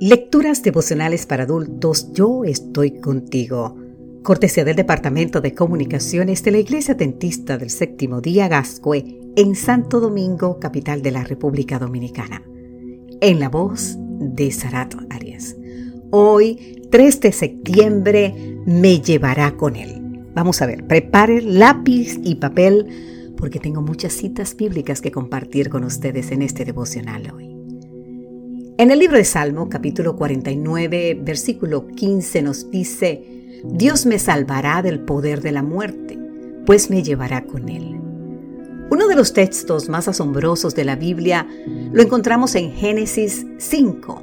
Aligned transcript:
Lecturas 0.00 0.62
devocionales 0.62 1.26
para 1.26 1.42
adultos, 1.42 2.12
yo 2.12 2.44
estoy 2.44 3.00
contigo. 3.00 3.76
Cortesía 4.22 4.64
del 4.64 4.76
Departamento 4.76 5.40
de 5.40 5.54
Comunicaciones 5.54 6.44
de 6.44 6.52
la 6.52 6.58
Iglesia 6.58 6.94
Dentista 6.94 7.58
del 7.58 7.68
Séptimo 7.68 8.20
Día 8.20 8.46
Gascue 8.46 9.18
en 9.34 9.56
Santo 9.56 9.98
Domingo, 9.98 10.60
capital 10.60 11.02
de 11.02 11.10
la 11.10 11.24
República 11.24 11.80
Dominicana. 11.80 12.44
En 13.20 13.40
la 13.40 13.48
voz 13.48 13.96
de 13.98 14.52
Sarat 14.52 14.94
Arias. 15.10 15.56
Hoy, 16.12 16.86
3 16.92 17.20
de 17.20 17.32
septiembre, 17.32 18.60
me 18.66 19.00
llevará 19.00 19.56
con 19.56 19.74
él. 19.74 20.00
Vamos 20.32 20.62
a 20.62 20.66
ver, 20.66 20.86
prepare 20.86 21.42
lápiz 21.42 22.20
y 22.22 22.36
papel 22.36 23.34
porque 23.36 23.58
tengo 23.58 23.82
muchas 23.82 24.12
citas 24.12 24.54
bíblicas 24.54 25.00
que 25.00 25.10
compartir 25.10 25.68
con 25.70 25.82
ustedes 25.82 26.30
en 26.30 26.42
este 26.42 26.64
devocional 26.64 27.32
hoy. 27.34 27.47
En 28.80 28.92
el 28.92 29.00
libro 29.00 29.16
de 29.16 29.24
Salmo, 29.24 29.68
capítulo 29.68 30.14
49, 30.14 31.18
versículo 31.20 31.88
15 31.88 32.42
nos 32.42 32.70
dice, 32.70 33.60
Dios 33.64 34.06
me 34.06 34.20
salvará 34.20 34.82
del 34.82 35.00
poder 35.00 35.40
de 35.40 35.50
la 35.50 35.64
muerte, 35.64 36.16
pues 36.64 36.88
me 36.88 37.02
llevará 37.02 37.44
con 37.44 37.68
él. 37.68 38.00
Uno 38.88 39.08
de 39.08 39.16
los 39.16 39.32
textos 39.32 39.88
más 39.88 40.06
asombrosos 40.06 40.76
de 40.76 40.84
la 40.84 40.94
Biblia 40.94 41.44
lo 41.90 42.00
encontramos 42.00 42.54
en 42.54 42.70
Génesis 42.70 43.44
5. 43.58 44.22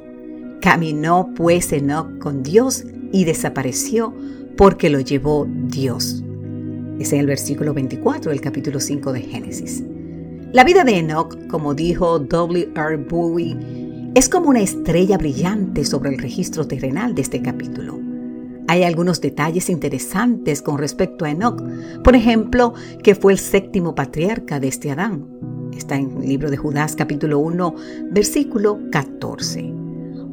Caminó 0.62 1.34
pues 1.36 1.70
Enoch 1.74 2.16
con 2.18 2.42
Dios 2.42 2.82
y 3.12 3.26
desapareció 3.26 4.14
porque 4.56 4.88
lo 4.88 5.00
llevó 5.00 5.46
Dios. 5.46 6.24
Es 6.98 7.12
en 7.12 7.20
el 7.20 7.26
versículo 7.26 7.74
24 7.74 8.30
del 8.30 8.40
capítulo 8.40 8.80
5 8.80 9.12
de 9.12 9.20
Génesis. 9.20 9.84
La 10.52 10.64
vida 10.64 10.82
de 10.82 10.96
Enoch, 10.96 11.36
como 11.48 11.74
dijo 11.74 12.18
W. 12.18 12.70
R. 12.74 12.96
Bowie, 12.96 13.85
es 14.14 14.28
como 14.28 14.50
una 14.50 14.60
estrella 14.60 15.18
brillante 15.18 15.84
sobre 15.84 16.10
el 16.10 16.18
registro 16.18 16.66
terrenal 16.66 17.14
de 17.14 17.22
este 17.22 17.42
capítulo. 17.42 17.98
Hay 18.68 18.82
algunos 18.82 19.20
detalles 19.20 19.70
interesantes 19.70 20.60
con 20.62 20.78
respecto 20.78 21.24
a 21.24 21.30
Enoch. 21.30 21.62
Por 22.02 22.16
ejemplo, 22.16 22.74
que 23.02 23.14
fue 23.14 23.32
el 23.32 23.38
séptimo 23.38 23.94
patriarca 23.94 24.58
de 24.58 24.66
este 24.68 24.90
Adán. 24.90 25.28
Está 25.76 25.96
en 25.96 26.22
el 26.22 26.28
libro 26.28 26.50
de 26.50 26.56
Judas 26.56 26.96
capítulo 26.96 27.38
1, 27.38 27.74
versículo 28.10 28.80
14. 28.90 29.72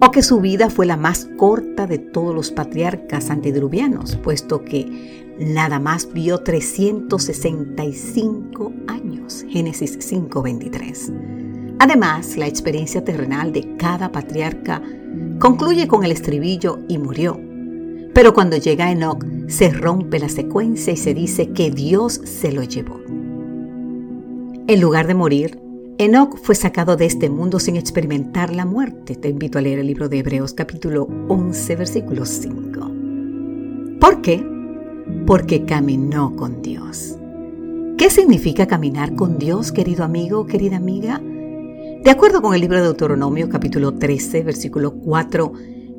O 0.01 0.11
que 0.11 0.23
su 0.23 0.41
vida 0.41 0.69
fue 0.69 0.85
la 0.85 0.97
más 0.97 1.29
corta 1.37 1.85
de 1.85 1.99
todos 1.99 2.33
los 2.33 2.51
patriarcas 2.51 3.29
antediluvianos, 3.29 4.17
puesto 4.17 4.65
que 4.65 5.33
nada 5.39 5.79
más 5.79 6.11
vivió 6.11 6.39
365 6.39 8.73
años. 8.87 9.45
Génesis 9.47 9.97
5:23. 9.99 11.42
Además, 11.83 12.37
la 12.37 12.47
experiencia 12.47 13.03
terrenal 13.03 13.51
de 13.51 13.75
cada 13.75 14.09
patriarca 14.09 14.81
concluye 15.37 15.85
con 15.85 16.05
el 16.05 16.13
estribillo 16.13 16.79
y 16.87 16.97
murió. 16.97 17.37
Pero 18.13 18.33
cuando 18.33 18.55
llega 18.55 18.89
Enoch, 18.89 19.21
se 19.49 19.69
rompe 19.69 20.17
la 20.17 20.29
secuencia 20.29 20.93
y 20.93 20.95
se 20.95 21.13
dice 21.13 21.49
que 21.49 21.71
Dios 21.71 22.21
se 22.23 22.53
lo 22.53 22.63
llevó. 22.63 23.01
En 24.65 24.79
lugar 24.79 25.07
de 25.07 25.13
morir, 25.13 25.59
Enoch 25.97 26.37
fue 26.41 26.55
sacado 26.55 26.95
de 26.95 27.05
este 27.05 27.29
mundo 27.29 27.59
sin 27.59 27.75
experimentar 27.75 28.55
la 28.55 28.63
muerte. 28.63 29.15
Te 29.17 29.27
invito 29.27 29.59
a 29.59 29.61
leer 29.61 29.79
el 29.79 29.87
libro 29.87 30.07
de 30.07 30.19
Hebreos 30.19 30.53
capítulo 30.53 31.09
11, 31.27 31.75
versículo 31.75 32.25
5. 32.25 32.91
¿Por 33.99 34.21
qué? 34.21 34.41
Porque 35.27 35.65
caminó 35.65 36.33
con 36.37 36.61
Dios. 36.61 37.17
¿Qué 37.97 38.09
significa 38.09 38.67
caminar 38.67 39.15
con 39.15 39.37
Dios, 39.37 39.73
querido 39.73 40.05
amigo, 40.05 40.45
querida 40.45 40.77
amiga? 40.77 41.21
De 42.03 42.11
acuerdo 42.11 42.41
con 42.41 42.53
el 42.53 42.59
libro 42.59 42.79
de 42.79 42.83
Deuteronomio 42.83 43.47
capítulo 43.47 43.93
13, 43.93 44.43
versículo 44.43 44.93
4, 44.93 45.53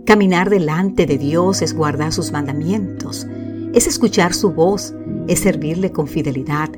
caminar 0.05 0.51
delante 0.51 1.07
de 1.07 1.17
Dios 1.17 1.63
es 1.63 1.73
guardar 1.73 2.13
sus 2.13 2.31
mandamientos, 2.31 3.27
es 3.73 3.87
escuchar 3.87 4.35
su 4.35 4.53
voz, 4.53 4.93
es 5.29 5.41
servirle 5.41 5.93
con 5.93 6.07
fidelidad. 6.07 6.69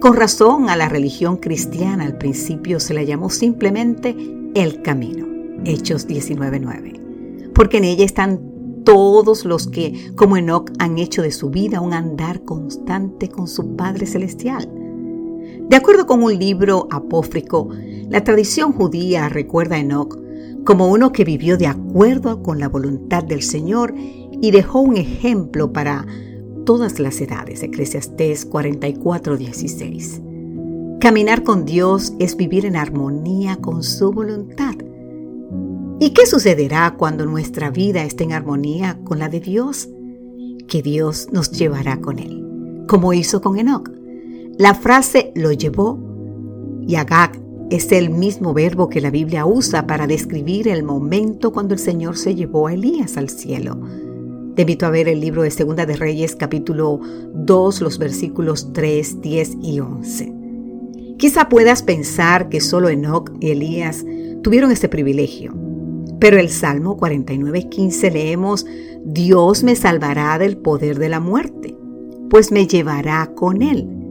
Con 0.00 0.16
razón 0.16 0.68
a 0.68 0.76
la 0.76 0.90
religión 0.90 1.38
cristiana 1.38 2.04
al 2.04 2.18
principio 2.18 2.78
se 2.78 2.92
la 2.92 3.02
llamó 3.02 3.30
simplemente 3.30 4.14
el 4.54 4.82
camino, 4.82 5.26
Hechos 5.64 6.06
19.9, 6.06 7.52
porque 7.54 7.78
en 7.78 7.84
ella 7.84 8.04
están 8.04 8.38
todos 8.84 9.46
los 9.46 9.66
que, 9.66 10.12
como 10.14 10.36
Enoch, 10.36 10.70
han 10.78 10.98
hecho 10.98 11.22
de 11.22 11.32
su 11.32 11.48
vida 11.48 11.80
un 11.80 11.94
andar 11.94 12.44
constante 12.44 13.30
con 13.30 13.48
su 13.48 13.76
Padre 13.76 14.04
Celestial. 14.04 14.81
De 15.72 15.78
acuerdo 15.78 16.06
con 16.06 16.22
un 16.22 16.38
libro 16.38 16.86
apófrico, 16.90 17.70
la 18.10 18.22
tradición 18.22 18.74
judía 18.74 19.30
recuerda 19.30 19.76
a 19.76 19.78
Enoch 19.78 20.18
como 20.66 20.88
uno 20.88 21.12
que 21.12 21.24
vivió 21.24 21.56
de 21.56 21.66
acuerdo 21.66 22.42
con 22.42 22.58
la 22.58 22.68
voluntad 22.68 23.24
del 23.24 23.40
Señor 23.40 23.94
y 23.96 24.50
dejó 24.50 24.80
un 24.80 24.98
ejemplo 24.98 25.72
para 25.72 26.06
todas 26.66 27.00
las 27.00 27.18
edades. 27.22 27.62
Eclesiastés 27.62 28.46
44:16. 28.50 30.20
Caminar 31.00 31.42
con 31.42 31.64
Dios 31.64 32.12
es 32.18 32.36
vivir 32.36 32.66
en 32.66 32.76
armonía 32.76 33.56
con 33.56 33.82
su 33.82 34.12
voluntad. 34.12 34.74
¿Y 36.00 36.10
qué 36.10 36.26
sucederá 36.26 36.96
cuando 36.98 37.24
nuestra 37.24 37.70
vida 37.70 38.04
esté 38.04 38.24
en 38.24 38.34
armonía 38.34 38.98
con 39.04 39.18
la 39.18 39.30
de 39.30 39.40
Dios? 39.40 39.88
Que 40.68 40.82
Dios 40.82 41.28
nos 41.32 41.50
llevará 41.50 41.98
con 42.02 42.18
Él, 42.18 42.84
como 42.86 43.14
hizo 43.14 43.40
con 43.40 43.58
Enoch. 43.58 44.01
La 44.62 44.74
frase 44.74 45.32
lo 45.34 45.50
llevó 45.50 45.98
y 46.86 46.94
Agag 46.94 47.32
es 47.70 47.90
el 47.90 48.10
mismo 48.10 48.54
verbo 48.54 48.88
que 48.88 49.00
la 49.00 49.10
Biblia 49.10 49.44
usa 49.44 49.88
para 49.88 50.06
describir 50.06 50.68
el 50.68 50.84
momento 50.84 51.52
cuando 51.52 51.74
el 51.74 51.80
Señor 51.80 52.16
se 52.16 52.36
llevó 52.36 52.68
a 52.68 52.74
Elías 52.74 53.16
al 53.16 53.28
cielo. 53.28 53.76
Te 54.54 54.62
invito 54.62 54.86
a 54.86 54.90
ver 54.90 55.08
el 55.08 55.18
libro 55.20 55.42
de 55.42 55.50
Segunda 55.50 55.84
de 55.84 55.96
Reyes 55.96 56.36
capítulo 56.36 57.00
2, 57.34 57.80
los 57.80 57.98
versículos 57.98 58.72
3, 58.72 59.20
10 59.20 59.56
y 59.62 59.80
11. 59.80 60.32
Quizá 61.18 61.48
puedas 61.48 61.82
pensar 61.82 62.48
que 62.48 62.60
solo 62.60 62.88
Enoch 62.88 63.32
y 63.40 63.50
Elías 63.50 64.04
tuvieron 64.44 64.70
este 64.70 64.88
privilegio, 64.88 65.52
pero 66.20 66.38
el 66.38 66.50
Salmo 66.50 66.96
49, 66.98 67.68
15 67.68 68.10
leemos, 68.12 68.64
Dios 69.04 69.64
me 69.64 69.74
salvará 69.74 70.38
del 70.38 70.56
poder 70.56 71.00
de 71.00 71.08
la 71.08 71.18
muerte, 71.18 71.76
pues 72.30 72.52
me 72.52 72.68
llevará 72.68 73.32
con 73.34 73.62
él 73.62 74.01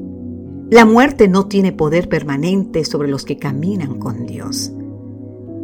la 0.72 0.86
muerte 0.86 1.28
no 1.28 1.48
tiene 1.48 1.74
poder 1.74 2.08
permanente 2.08 2.86
sobre 2.86 3.10
los 3.10 3.26
que 3.26 3.38
caminan 3.38 4.00
con 4.00 4.26
Dios. 4.26 4.72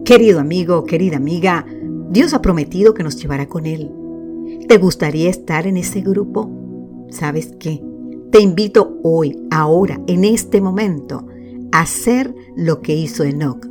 Querido 0.03 0.41
amigo, 0.41 0.84
querida 0.84 1.16
amiga, 1.16 1.66
Dios 2.12 2.34
ha 2.34 2.41
prometido 2.41 2.94
que 2.94 3.03
nos 3.03 3.16
llevará 3.16 3.47
con 3.47 3.66
Él. 3.66 3.90
¿Te 4.68 4.78
gustaría 4.78 5.29
estar 5.29 5.66
en 5.66 5.78
ese 5.78 6.01
grupo? 6.01 6.51
¿Sabes 7.09 7.53
qué? 7.57 7.81
Te 8.31 8.41
invito 8.41 9.00
hoy, 9.01 9.47
ahora, 9.50 10.01
en 10.07 10.25
este 10.25 10.59
momento, 10.59 11.25
a 11.72 11.81
hacer 11.81 12.35
lo 12.57 12.81
que 12.81 12.94
hizo 12.94 13.24
Enoch, 13.24 13.66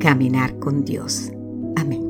caminar 0.00 0.58
con 0.58 0.84
Dios. 0.84 1.32
Amén. 1.76 2.03